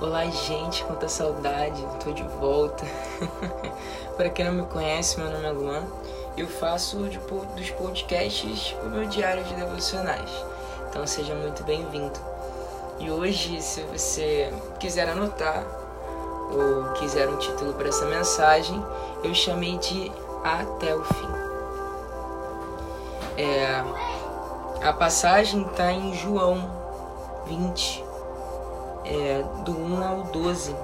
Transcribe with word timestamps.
Olá, 0.00 0.24
gente, 0.24 0.82
quanta 0.84 1.06
saudade, 1.08 1.86
tô 2.02 2.10
de 2.10 2.22
volta. 2.22 2.86
Para 4.16 4.30
quem 4.30 4.46
não 4.46 4.52
me 4.52 4.62
conhece, 4.62 5.20
meu 5.20 5.30
nome 5.30 5.44
é 5.44 5.50
Luan. 5.50 5.82
Eu 6.38 6.48
faço 6.48 6.96
dos 6.96 7.70
podcasts 7.72 8.74
o 8.82 8.88
meu 8.88 9.04
diário 9.04 9.44
de 9.44 9.52
devocionais. 9.52 10.30
Então 10.88 11.06
seja 11.06 11.34
muito 11.34 11.62
bem-vindo. 11.64 12.18
E 12.98 13.10
hoje, 13.10 13.60
se 13.60 13.82
você 13.82 14.50
quiser 14.78 15.06
anotar 15.06 15.66
ou 16.50 16.94
quiser 16.94 17.28
um 17.28 17.36
título 17.36 17.74
para 17.74 17.88
essa 17.88 18.06
mensagem, 18.06 18.82
eu 19.22 19.34
chamei 19.34 19.76
de 19.76 20.10
Até 20.42 20.96
o 20.96 21.04
Fim. 21.04 21.28
É, 23.36 23.84
a 24.82 24.94
passagem 24.94 25.60
está 25.66 25.92
em 25.92 26.14
João 26.14 26.70
20, 27.44 28.09
é, 29.04 29.44
do 29.64 29.72
1 29.72 30.04
ao 30.04 30.22
12. 30.24 30.74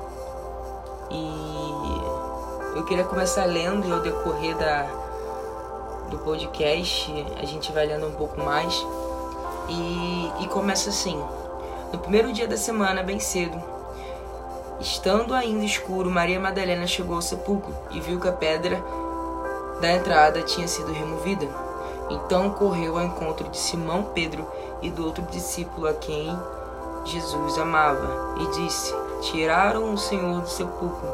E 1.10 2.76
eu 2.76 2.84
queria 2.84 3.04
começar 3.04 3.44
lendo 3.44 3.86
e 3.86 3.92
ao 3.92 4.00
decorrer 4.00 4.56
da, 4.56 4.82
do 6.10 6.18
podcast 6.18 7.12
a 7.40 7.44
gente 7.44 7.72
vai 7.72 7.86
lendo 7.86 8.06
um 8.06 8.12
pouco 8.12 8.40
mais. 8.40 8.74
E, 9.68 10.32
e 10.44 10.48
começa 10.48 10.90
assim: 10.90 11.22
No 11.92 11.98
primeiro 11.98 12.32
dia 12.32 12.46
da 12.46 12.56
semana, 12.56 13.02
bem 13.02 13.18
cedo, 13.18 13.60
estando 14.80 15.34
ainda 15.34 15.64
escuro, 15.64 16.10
Maria 16.10 16.38
Madalena 16.38 16.86
chegou 16.86 17.16
ao 17.16 17.22
sepulcro 17.22 17.74
e 17.90 18.00
viu 18.00 18.20
que 18.20 18.28
a 18.28 18.32
pedra 18.32 18.82
da 19.80 19.92
entrada 19.92 20.42
tinha 20.42 20.68
sido 20.68 20.92
removida. 20.92 21.46
Então 22.08 22.50
correu 22.50 22.98
ao 22.98 23.04
encontro 23.04 23.48
de 23.48 23.56
Simão 23.56 24.04
Pedro 24.14 24.46
e 24.80 24.90
do 24.90 25.04
outro 25.04 25.24
discípulo 25.24 25.88
a 25.88 25.94
quem 25.94 26.28
Jesus 27.06 27.56
amava, 27.56 28.34
e 28.40 28.46
disse: 28.48 28.92
Tiraram 29.22 29.94
o 29.94 29.98
Senhor 29.98 30.40
do 30.40 30.48
sepulcro 30.48 31.08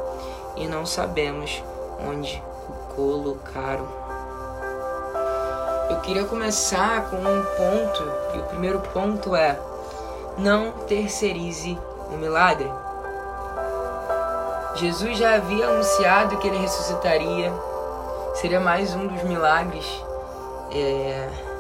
e 0.57 0.67
não 0.67 0.87
sabemos 0.87 1.63
onde 2.09 2.43
o 2.69 2.95
colocaram. 2.95 3.87
Eu 5.91 6.01
queria 6.01 6.25
começar 6.25 7.11
com 7.11 7.17
um 7.17 7.45
ponto, 7.45 8.13
e 8.35 8.39
o 8.39 8.45
primeiro 8.45 8.81
ponto 8.81 9.37
é: 9.37 9.59
não 10.39 10.73
terceirize 10.87 11.79
o 12.11 12.17
milagre. 12.17 12.71
Jesus 14.77 15.19
já 15.19 15.35
havia 15.35 15.69
anunciado 15.69 16.39
que 16.39 16.49
ele 16.49 16.57
ressuscitaria, 16.57 17.53
seria 18.35 18.59
mais 18.59 18.95
um 18.95 19.07
dos 19.07 19.23
milagres. 19.25 19.87
É 20.75 21.52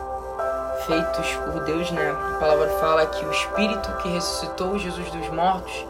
feitos 0.86 1.34
por 1.36 1.64
Deus, 1.64 1.90
né? 1.90 2.10
A 2.10 2.38
palavra 2.38 2.68
fala 2.80 3.06
que 3.06 3.24
o 3.24 3.30
Espírito 3.30 3.96
que 3.98 4.08
ressuscitou 4.08 4.78
Jesus 4.78 5.10
dos 5.10 5.28
mortos 5.28 5.86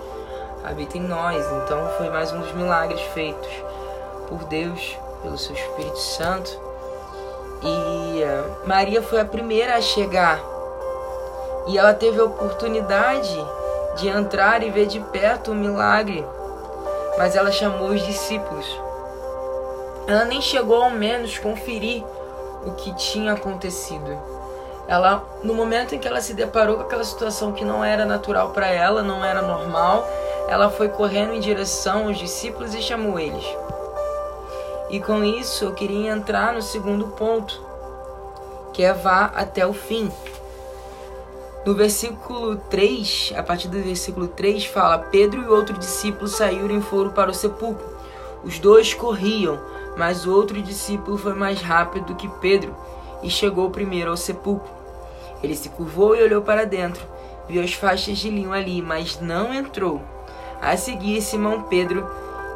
habita 0.65 0.99
em 0.99 1.03
nós. 1.03 1.45
Então 1.65 1.89
foi 1.97 2.09
mais 2.11 2.33
um 2.33 2.41
dos 2.41 2.53
milagres 2.53 3.01
feitos 3.15 3.51
por 4.29 4.45
Deus, 4.45 4.97
pelo 5.23 5.39
seu 5.39 5.55
Espírito 5.55 5.99
Santo. 5.99 6.61
E 7.63 8.23
uh, 8.25 8.67
Maria 8.67 9.03
foi 9.03 9.21
a 9.21 9.25
primeira 9.25 9.77
a 9.77 9.81
chegar. 9.81 10.41
E 11.67 11.79
ela 11.79 11.95
teve 11.95 12.21
a 12.21 12.25
oportunidade 12.25 13.47
de 13.97 14.09
entrar 14.09 14.63
e 14.63 14.71
ver 14.71 14.87
de 14.87 15.01
perto 15.01 15.53
o 15.53 15.55
milagre. 15.55 16.27
Mas 17.17 17.37
ela 17.37 17.53
chamou 17.53 17.89
os 17.91 18.03
discípulos. 18.03 18.67
Ela 20.07 20.25
nem 20.25 20.41
chegou 20.41 20.83
ao 20.83 20.91
menos 20.91 21.39
conferir 21.39 22.03
o 22.65 22.73
que 22.73 22.95
tinha 22.95 23.33
acontecido 23.33 24.19
ela 24.87 25.25
no 25.43 25.55
momento 25.55 25.95
em 25.95 25.99
que 25.99 26.09
ela 26.09 26.21
se 26.21 26.35
deparou 26.35 26.77
com 26.77 26.83
aquela 26.83 27.05
situação 27.05 27.53
que 27.53 27.65
não 27.65 27.85
era 27.85 28.05
natural 28.05 28.51
para 28.51 28.69
ela, 28.69 29.03
não 29.03 29.25
era 29.25 29.43
normal, 29.43 30.07
ela 30.49 30.71
foi 30.71 30.89
correndo 30.89 31.33
em 31.33 31.41
direção 31.41 32.09
aos 32.09 32.19
discípulos 32.19 32.75
e 32.75 32.83
chamou 32.83 33.19
eles. 33.19 33.45
E 34.91 35.01
com 35.01 35.25
isso 35.25 35.65
eu 35.65 35.73
queria 35.73 36.13
entrar 36.13 36.53
no 36.53 36.61
segundo 36.61 37.09
ponto, 37.09 37.59
que 38.73 38.83
é 38.83 38.93
vá 38.93 39.33
até 39.35 39.67
o 39.67 39.73
fim. 39.73 40.11
No 41.65 41.75
versículo 41.75 42.57
3, 42.57 43.33
a 43.37 43.43
partir 43.43 43.69
do 43.69 43.81
versículo 43.81 44.27
3, 44.29 44.67
fala: 44.67 44.99
Pedro 44.99 45.41
e 45.41 45.49
outro 45.49 45.79
discípulo 45.79 46.29
saíram 46.29 46.77
e 46.77 46.83
foram 46.83 47.11
para 47.11 47.31
o 47.31 47.35
sepulcro. 47.35 47.87
Os 48.45 48.59
dois 48.59 48.93
corriam, 48.93 49.61
mas 49.97 50.27
o 50.27 50.35
outro 50.35 50.61
discípulo 50.61 51.17
foi 51.17 51.35
mais 51.35 51.63
rápido 51.63 52.17
que 52.17 52.29
Pedro 52.29 52.75
e 53.23 53.31
chegou 53.31 53.71
primeiro 53.71 54.11
ao 54.11 54.17
sepulcro. 54.17 54.71
Ele 55.43 55.55
se 55.57 55.69
curvou 55.69 56.15
e 56.17 56.23
olhou 56.23 56.43
para 56.43 56.65
dentro. 56.65 57.05
Viu 57.49 57.63
as 57.63 57.73
faixas 57.73 58.19
de 58.19 58.31
linho 58.31 58.53
ali, 58.53 58.81
mas 58.81 59.21
não 59.21 59.53
entrou. 59.53 60.01
A 60.61 60.77
seguir, 60.77 61.21
Simão 61.21 61.63
Pedro, 61.63 62.09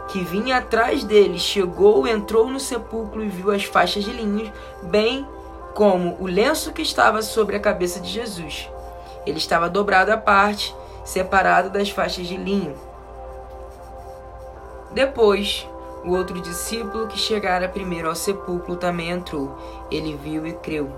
que 0.08 0.22
vinha 0.22 0.58
atrás 0.58 1.02
dele, 1.02 1.38
chegou, 1.38 2.06
entrou 2.06 2.48
no 2.48 2.60
sepulcro 2.60 3.24
e 3.24 3.28
viu 3.28 3.50
as 3.50 3.64
faixas 3.64 4.04
de 4.04 4.12
linho, 4.12 4.52
bem 4.84 5.26
como 5.74 6.16
o 6.20 6.26
lenço 6.26 6.72
que 6.72 6.82
estava 6.82 7.20
sobre 7.22 7.56
a 7.56 7.60
cabeça 7.60 8.00
de 8.00 8.08
Jesus. 8.08 8.70
Ele 9.26 9.38
estava 9.38 9.68
dobrado 9.68 10.12
à 10.12 10.16
parte, 10.16 10.74
separado 11.04 11.70
das 11.70 11.90
faixas 11.90 12.26
de 12.26 12.36
linho. 12.36 12.74
Depois, 14.92 15.68
o 16.06 16.16
outro 16.16 16.40
discípulo 16.40 17.08
que 17.08 17.18
chegara 17.18 17.68
primeiro 17.68 18.08
ao 18.08 18.14
sepulcro 18.14 18.76
também 18.76 19.10
entrou. 19.10 19.58
Ele 19.90 20.16
viu 20.16 20.46
e 20.46 20.52
creu. 20.52 20.88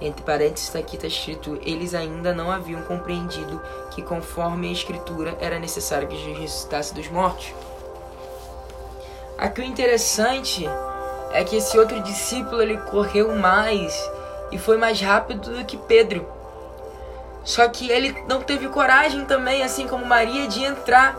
Entre 0.00 0.22
parênteses 0.22 0.74
aqui 0.74 0.96
está 0.96 1.06
escrito: 1.06 1.58
eles 1.62 1.94
ainda 1.94 2.34
não 2.34 2.50
haviam 2.50 2.82
compreendido 2.82 3.62
que, 3.92 4.02
conforme 4.02 4.68
a 4.68 4.72
Escritura, 4.72 5.38
era 5.40 5.58
necessário 5.58 6.08
que 6.08 6.16
Jesus 6.16 6.38
ressuscitasse 6.38 6.92
dos 6.92 7.08
mortos. 7.08 7.54
Aqui 9.38 9.60
o 9.60 9.64
interessante 9.64 10.68
é 11.32 11.44
que 11.44 11.56
esse 11.56 11.78
outro 11.78 12.00
discípulo 12.02 12.60
ele 12.60 12.78
correu 12.78 13.34
mais 13.36 13.94
e 14.50 14.58
foi 14.58 14.76
mais 14.76 15.00
rápido 15.00 15.56
do 15.56 15.64
que 15.64 15.76
Pedro. 15.76 16.26
Só 17.44 17.68
que 17.68 17.88
ele 17.90 18.12
não 18.28 18.42
teve 18.42 18.68
coragem 18.68 19.24
também, 19.24 19.62
assim 19.62 19.86
como 19.86 20.04
Maria, 20.04 20.48
de 20.48 20.64
entrar 20.64 21.16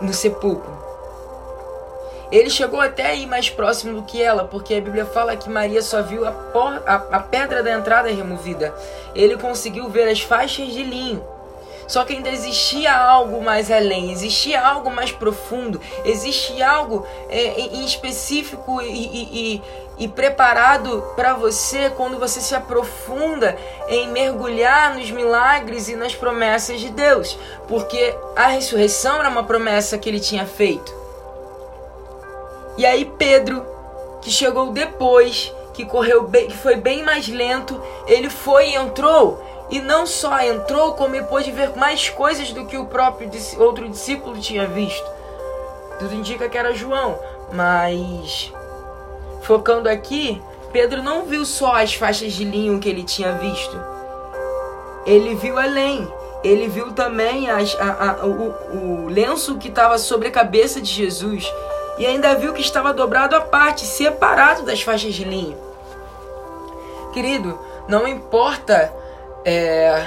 no 0.00 0.12
sepulcro. 0.12 0.91
Ele 2.32 2.48
chegou 2.48 2.80
até 2.80 3.08
aí 3.08 3.26
mais 3.26 3.50
próximo 3.50 3.92
do 3.92 4.02
que 4.04 4.22
ela, 4.22 4.44
porque 4.44 4.74
a 4.74 4.80
Bíblia 4.80 5.04
fala 5.04 5.36
que 5.36 5.50
Maria 5.50 5.82
só 5.82 6.00
viu 6.00 6.26
a, 6.26 6.32
por, 6.32 6.82
a, 6.86 6.94
a 7.12 7.20
pedra 7.20 7.62
da 7.62 7.70
entrada 7.70 8.08
removida. 8.08 8.74
Ele 9.14 9.36
conseguiu 9.36 9.90
ver 9.90 10.08
as 10.08 10.22
faixas 10.22 10.68
de 10.68 10.82
linho. 10.82 11.22
Só 11.86 12.04
que 12.04 12.14
ainda 12.14 12.30
existia 12.30 12.96
algo 12.96 13.42
mais 13.42 13.70
além, 13.70 14.10
existia 14.10 14.58
algo 14.66 14.90
mais 14.90 15.12
profundo, 15.12 15.78
existia 16.06 16.66
algo 16.70 17.06
é, 17.28 17.60
em 17.60 17.84
específico 17.84 18.80
e, 18.80 18.86
e, 18.86 19.28
e, 19.32 19.62
e 19.98 20.08
preparado 20.08 21.04
para 21.14 21.34
você 21.34 21.90
quando 21.90 22.18
você 22.18 22.40
se 22.40 22.54
aprofunda 22.54 23.58
em 23.88 24.08
mergulhar 24.08 24.94
nos 24.94 25.10
milagres 25.10 25.88
e 25.88 25.96
nas 25.96 26.14
promessas 26.14 26.80
de 26.80 26.88
Deus, 26.88 27.38
porque 27.68 28.16
a 28.36 28.46
ressurreição 28.46 29.18
era 29.18 29.28
uma 29.28 29.44
promessa 29.44 29.98
que 29.98 30.08
ele 30.08 30.20
tinha 30.20 30.46
feito. 30.46 31.01
E 32.76 32.86
aí 32.86 33.04
Pedro, 33.04 33.64
que 34.20 34.30
chegou 34.30 34.70
depois, 34.72 35.52
que 35.74 35.84
correu 35.84 36.22
bem, 36.26 36.48
que 36.48 36.56
foi 36.56 36.76
bem 36.76 37.02
mais 37.02 37.28
lento, 37.28 37.80
ele 38.06 38.30
foi 38.30 38.70
e 38.70 38.74
entrou. 38.74 39.42
E 39.70 39.80
não 39.80 40.06
só 40.06 40.40
entrou, 40.40 40.92
como 40.94 41.22
pôde 41.24 41.50
ver 41.50 41.74
mais 41.76 42.08
coisas 42.10 42.52
do 42.52 42.66
que 42.66 42.76
o 42.76 42.86
próprio 42.86 43.30
outro 43.58 43.88
discípulo 43.88 44.38
tinha 44.38 44.66
visto. 44.66 45.06
Tudo 45.98 46.14
indica 46.14 46.48
que 46.48 46.58
era 46.58 46.74
João, 46.74 47.18
mas 47.52 48.52
focando 49.42 49.88
aqui, 49.88 50.42
Pedro 50.72 51.02
não 51.02 51.24
viu 51.24 51.44
só 51.44 51.74
as 51.76 51.94
faixas 51.94 52.32
de 52.32 52.44
linho 52.44 52.78
que 52.80 52.88
ele 52.88 53.02
tinha 53.02 53.32
visto. 53.32 53.78
Ele 55.06 55.34
viu 55.34 55.58
além. 55.58 56.06
Ele 56.44 56.66
viu 56.66 56.92
também 56.92 57.48
as, 57.48 57.76
a, 57.78 58.10
a, 58.10 58.26
o, 58.26 59.04
o 59.04 59.08
lenço 59.08 59.58
que 59.58 59.68
estava 59.68 59.96
sobre 59.96 60.28
a 60.28 60.30
cabeça 60.30 60.80
de 60.80 60.90
Jesus 60.90 61.46
e 61.98 62.06
ainda 62.06 62.34
viu 62.34 62.52
que 62.52 62.60
estava 62.60 62.92
dobrado 62.92 63.36
à 63.36 63.40
parte, 63.40 63.84
separado 63.84 64.62
das 64.62 64.82
faixas 64.82 65.14
de 65.14 65.24
linho. 65.24 65.58
Querido, 67.12 67.58
não 67.88 68.08
importa 68.08 68.92
é, 69.44 70.06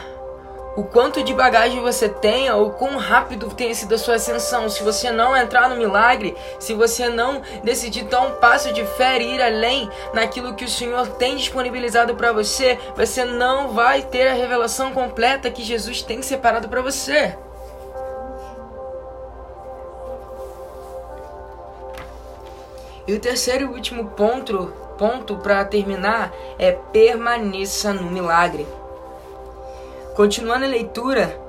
o 0.76 0.84
quanto 0.84 1.24
de 1.24 1.34
bagagem 1.34 1.82
você 1.82 2.10
tenha 2.10 2.56
ou 2.56 2.72
quão 2.72 2.98
rápido 2.98 3.50
tenha 3.54 3.74
sido 3.74 3.96
a 3.96 3.98
sua 3.98 4.16
ascensão, 4.16 4.68
se 4.68 4.84
você 4.84 5.12
não 5.12 5.36
entrar 5.36 5.70
no 5.70 5.76
milagre, 5.76 6.36
se 6.60 6.74
você 6.74 7.08
não 7.08 7.42
decidir 7.64 8.04
dar 8.04 8.22
um 8.22 8.32
passo 8.32 8.74
de 8.74 8.86
fé 8.86 9.20
e 9.22 9.36
ir 9.36 9.42
além 9.42 9.90
naquilo 10.14 10.56
que 10.56 10.66
o 10.66 10.70
Senhor 10.70 11.08
tem 11.08 11.38
disponibilizado 11.38 12.16
para 12.16 12.34
você, 12.34 12.78
você 12.96 13.24
não 13.24 13.70
vai 13.70 14.02
ter 14.02 14.28
a 14.28 14.34
revelação 14.34 14.92
completa 14.92 15.50
que 15.50 15.64
Jesus 15.64 16.02
tem 16.02 16.22
separado 16.22 16.68
para 16.68 16.82
você. 16.82 17.38
E 23.08 23.14
o 23.14 23.20
terceiro 23.20 23.66
e 23.66 23.68
último 23.68 24.06
ponto, 24.12 24.74
ponto 24.98 25.38
para 25.38 25.64
terminar 25.64 26.34
é 26.58 26.72
permaneça 26.72 27.94
no 27.94 28.10
milagre. 28.10 28.66
Continuando 30.16 30.66
a 30.66 30.70
leitura, 30.70 31.40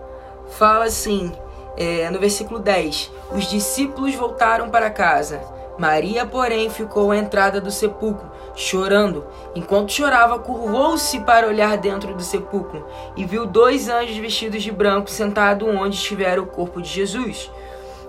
fala 0.50 0.84
assim: 0.84 1.32
é, 1.76 2.10
no 2.10 2.18
versículo 2.18 2.58
10: 2.58 3.10
Os 3.32 3.48
discípulos 3.48 4.14
voltaram 4.14 4.68
para 4.68 4.90
casa. 4.90 5.40
Maria, 5.78 6.24
porém, 6.24 6.70
ficou 6.70 7.10
à 7.10 7.16
entrada 7.16 7.60
do 7.60 7.70
sepulcro, 7.70 8.30
chorando. 8.54 9.26
Enquanto 9.54 9.92
chorava, 9.92 10.38
curvou-se 10.38 11.20
para 11.20 11.46
olhar 11.46 11.76
dentro 11.76 12.14
do 12.14 12.22
sepulcro 12.22 12.86
e 13.14 13.24
viu 13.24 13.46
dois 13.46 13.88
anjos 13.88 14.16
vestidos 14.16 14.62
de 14.62 14.72
branco 14.72 15.10
sentados 15.10 15.68
onde 15.68 15.96
estivera 15.96 16.40
o 16.40 16.46
corpo 16.46 16.80
de 16.80 16.88
Jesus, 16.88 17.50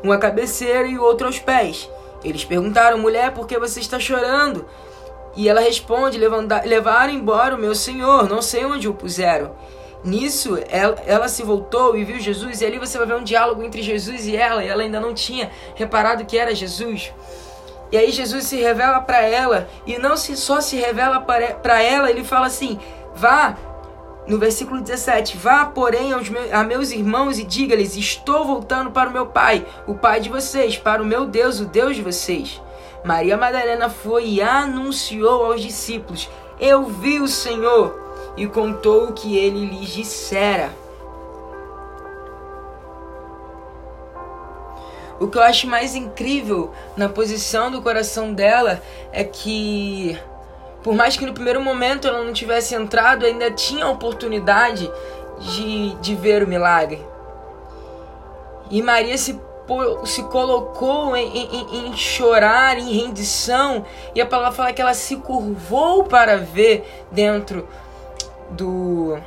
um 0.03 0.11
à 0.11 0.17
cabeceira 0.17 0.87
e 0.87 0.97
outro 0.97 1.27
aos 1.27 1.39
pés. 1.39 1.89
Eles 2.23 2.43
perguntaram, 2.43 2.97
mulher, 2.97 3.31
por 3.31 3.47
que 3.47 3.59
você 3.59 3.79
está 3.79 3.99
chorando? 3.99 4.65
E 5.37 5.47
ela 5.47 5.61
responde: 5.61 6.17
Levaram 6.17 7.13
embora 7.13 7.55
o 7.55 7.59
meu 7.59 7.75
senhor, 7.75 8.27
não 8.27 8.41
sei 8.41 8.65
onde 8.65 8.89
o 8.89 8.93
puseram. 8.93 9.55
Nisso, 10.03 10.57
ela, 10.69 10.95
ela, 11.05 11.27
se 11.27 11.43
voltou 11.43 11.97
e 11.97 12.03
viu 12.03 12.19
Jesus, 12.19 12.61
e 12.61 12.65
ali 12.65 12.79
você 12.79 12.97
vai 12.97 13.07
ver 13.07 13.15
um 13.15 13.23
diálogo 13.23 13.63
entre 13.63 13.81
Jesus 13.81 14.25
e 14.25 14.35
ela, 14.35 14.63
e 14.63 14.67
ela 14.67 14.81
ainda 14.81 14.99
não 14.99 15.13
tinha 15.13 15.51
reparado 15.75 16.25
que 16.25 16.37
era 16.37 16.55
Jesus. 16.55 17.11
E 17.91 17.97
aí 17.97 18.11
Jesus 18.11 18.45
se 18.45 18.57
revela 18.57 18.99
para 18.99 19.21
ela, 19.21 19.67
e 19.85 19.97
não 19.97 20.17
se, 20.17 20.35
só 20.35 20.59
se 20.59 20.75
revela 20.75 21.19
para 21.19 21.81
ela, 21.81 22.09
ele 22.09 22.23
fala 22.23 22.47
assim: 22.47 22.79
vá, 23.15 23.57
no 24.27 24.37
versículo 24.37 24.81
17: 24.81 25.37
Vá, 25.37 25.65
porém, 25.65 26.11
aos 26.11 26.29
meus, 26.29 26.51
a 26.51 26.63
meus 26.63 26.91
irmãos 26.91 27.39
e 27.39 27.43
diga-lhes: 27.43 27.95
Estou 27.95 28.45
voltando 28.45 28.91
para 28.91 29.09
o 29.09 29.13
meu 29.13 29.27
Pai, 29.27 29.65
o 29.87 29.95
Pai 29.95 30.19
de 30.19 30.29
vocês, 30.29 30.77
para 30.77 31.01
o 31.01 31.05
meu 31.05 31.25
Deus, 31.25 31.59
o 31.59 31.65
Deus 31.65 31.95
de 31.95 32.01
vocês. 32.01 32.61
Maria 33.03 33.37
Madalena 33.37 33.89
foi 33.89 34.27
e 34.27 34.41
anunciou 34.41 35.45
aos 35.45 35.61
discípulos: 35.61 36.29
Eu 36.59 36.85
vi 36.85 37.19
o 37.19 37.27
Senhor, 37.27 37.97
e 38.35 38.45
contou 38.47 39.05
o 39.05 39.13
que 39.13 39.37
ele 39.37 39.65
lhes 39.65 39.89
dissera. 39.89 40.71
O 45.19 45.27
que 45.27 45.37
eu 45.37 45.41
acho 45.41 45.67
mais 45.67 45.95
incrível 45.95 46.71
na 46.95 47.09
posição 47.09 47.71
do 47.71 47.81
coração 47.81 48.33
dela 48.33 48.83
é 49.11 49.23
que, 49.23 50.17
por 50.83 50.93
mais 50.93 51.17
que 51.17 51.25
no 51.25 51.33
primeiro 51.33 51.61
momento 51.61 52.07
ela 52.07 52.23
não 52.23 52.33
tivesse 52.33 52.75
entrado, 52.75 53.25
ainda 53.25 53.51
tinha 53.51 53.85
a 53.85 53.89
oportunidade 53.89 54.89
de, 55.39 55.95
de 55.95 56.15
ver 56.15 56.43
o 56.43 56.47
milagre. 56.47 57.03
E 58.69 58.81
Maria 58.81 59.17
se, 59.17 59.39
se 60.05 60.23
colocou 60.23 61.15
em, 61.15 61.27
em, 61.27 61.87
em 61.87 61.97
chorar, 61.97 62.77
em 62.77 62.91
rendição, 62.91 63.85
e 64.13 64.21
a 64.21 64.25
palavra 64.25 64.55
fala 64.55 64.73
que 64.73 64.81
ela 64.81 64.93
se 64.93 65.17
curvou 65.17 66.03
para 66.03 66.37
ver 66.37 67.05
dentro 67.11 67.67
do. 68.49 69.17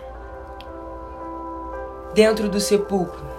dentro 2.14 2.49
do 2.49 2.61
sepulcro. 2.61 3.31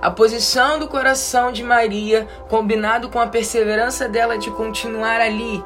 A 0.00 0.12
posição 0.12 0.78
do 0.78 0.86
coração 0.86 1.50
de 1.50 1.64
Maria, 1.64 2.28
combinado 2.48 3.08
com 3.08 3.18
a 3.18 3.26
perseverança 3.26 4.08
dela 4.08 4.38
de 4.38 4.48
continuar 4.52 5.20
ali, 5.20 5.62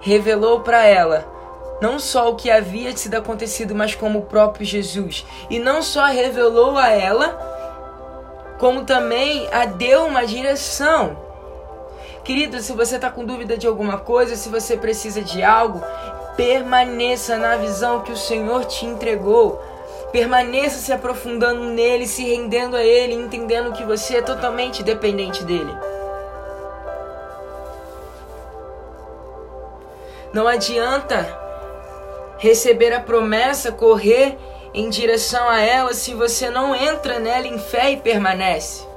revelou 0.00 0.60
para 0.60 0.84
ela 0.84 1.40
não 1.80 1.98
só 1.98 2.30
o 2.30 2.36
que 2.36 2.50
havia 2.50 2.94
sido 2.96 3.14
acontecido, 3.14 3.74
mas 3.74 3.94
como 3.94 4.18
o 4.18 4.26
próprio 4.26 4.66
Jesus. 4.66 5.24
E 5.48 5.58
não 5.58 5.82
só 5.82 6.04
revelou 6.04 6.76
a 6.76 6.90
ela, 6.90 7.38
como 8.58 8.84
também 8.84 9.48
a 9.50 9.64
deu 9.64 10.04
uma 10.04 10.26
direção. 10.26 11.16
Querido, 12.22 12.60
se 12.60 12.74
você 12.74 12.96
está 12.96 13.10
com 13.10 13.24
dúvida 13.24 13.56
de 13.56 13.66
alguma 13.66 13.96
coisa, 13.96 14.36
se 14.36 14.50
você 14.50 14.76
precisa 14.76 15.22
de 15.22 15.42
algo, 15.42 15.82
permaneça 16.36 17.38
na 17.38 17.56
visão 17.56 18.02
que 18.02 18.12
o 18.12 18.16
Senhor 18.16 18.66
te 18.66 18.84
entregou. 18.84 19.58
Permaneça 20.12 20.78
se 20.78 20.92
aprofundando 20.92 21.64
nele, 21.64 22.06
se 22.06 22.24
rendendo 22.24 22.76
a 22.76 22.84
ele, 22.84 23.14
entendendo 23.14 23.72
que 23.72 23.84
você 23.84 24.16
é 24.16 24.22
totalmente 24.22 24.82
dependente 24.82 25.44
dele. 25.44 25.72
Não 30.32 30.46
adianta 30.46 31.38
receber 32.38 32.92
a 32.92 33.00
promessa, 33.00 33.72
correr 33.72 34.38
em 34.72 34.88
direção 34.88 35.48
a 35.48 35.60
ela 35.60 35.92
se 35.92 36.14
você 36.14 36.48
não 36.48 36.74
entra 36.74 37.18
nela 37.18 37.46
em 37.46 37.58
fé 37.58 37.90
e 37.90 37.96
permanece. 37.96 38.88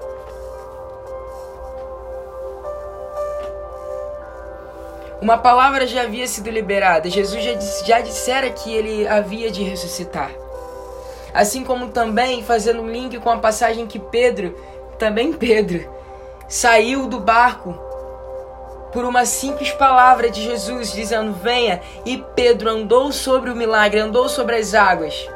Uma 5.20 5.38
palavra 5.38 5.88
já 5.88 6.02
havia 6.02 6.28
sido 6.28 6.50
liberada. 6.50 7.10
Jesus 7.10 7.44
já, 7.44 7.54
já 7.86 8.02
dissera 8.02 8.50
que 8.50 8.74
ele 8.74 9.08
havia 9.08 9.50
de 9.50 9.64
ressuscitar. 9.64 10.32
Assim 11.34 11.64
como 11.64 11.90
também 11.90 12.44
fazendo 12.44 12.82
um 12.82 12.90
link 12.90 13.18
com 13.20 13.30
a 13.30 13.38
passagem 13.38 13.88
que 13.88 13.98
Pedro, 13.98 14.56
também 15.00 15.34
Pedro, 15.34 15.90
saiu 16.48 17.08
do 17.08 17.20
barco 17.20 17.74
por 18.94 19.04
uma 19.04 19.26
simples 19.26 19.72
palavra 19.72 20.30
de 20.30 20.42
Jesus 20.42 20.94
dizendo: 20.94 21.34
Venha. 21.34 21.82
E 22.06 22.24
Pedro 22.36 22.70
andou 22.70 23.12
sobre 23.12 23.50
o 23.50 23.56
milagre, 23.56 24.00
andou 24.00 24.30
sobre 24.30 24.56
as 24.56 24.74
águas. 24.74 25.28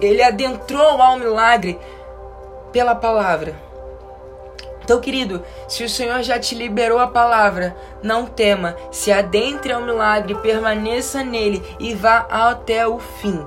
Ele 0.00 0.22
adentrou 0.22 1.02
ao 1.02 1.18
milagre 1.18 1.78
pela 2.70 2.94
palavra. 2.94 3.56
Então, 4.84 5.00
querido, 5.00 5.44
se 5.66 5.84
o 5.84 5.88
Senhor 5.88 6.22
já 6.22 6.38
te 6.38 6.54
liberou 6.54 6.98
a 6.98 7.06
palavra, 7.06 7.76
não 8.02 8.24
tema, 8.24 8.74
se 8.90 9.12
adentre 9.12 9.72
ao 9.72 9.82
milagre, 9.82 10.34
permaneça 10.36 11.22
nele 11.22 11.62
e 11.78 11.94
vá 11.94 12.26
até 12.30 12.86
o 12.86 12.98
fim. 12.98 13.44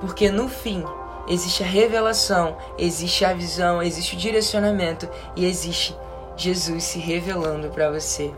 Porque 0.00 0.28
no 0.28 0.48
fim 0.48 0.84
existe 1.28 1.62
a 1.62 1.66
revelação, 1.66 2.56
existe 2.76 3.24
a 3.24 3.32
visão, 3.32 3.80
existe 3.80 4.16
o 4.16 4.18
direcionamento 4.18 5.08
e 5.36 5.46
existe 5.46 5.96
Jesus 6.36 6.84
se 6.84 6.98
revelando 6.98 7.70
para 7.70 7.90
você. 7.90 8.32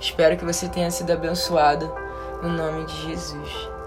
Espero 0.00 0.36
que 0.36 0.44
você 0.44 0.68
tenha 0.68 0.90
sido 0.90 1.12
abençoado 1.12 1.92
no 2.42 2.50
nome 2.50 2.84
de 2.86 3.08
Jesus. 3.08 3.77